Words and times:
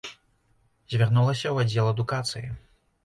Звярнулася 0.93 1.43
ў 1.49 1.57
аддзел 1.67 1.91
адукацыі. 1.93 2.49